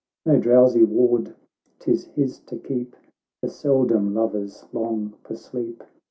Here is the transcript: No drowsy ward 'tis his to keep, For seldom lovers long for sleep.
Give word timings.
No 0.25 0.35
drowsy 0.39 0.83
ward 0.83 1.35
'tis 1.77 2.05
his 2.05 2.39
to 2.47 2.57
keep, 2.57 2.95
For 3.39 3.49
seldom 3.49 4.15
lovers 4.15 4.65
long 4.73 5.09
for 5.21 5.35
sleep. 5.35 5.83